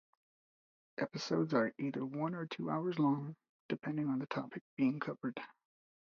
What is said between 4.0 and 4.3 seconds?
on the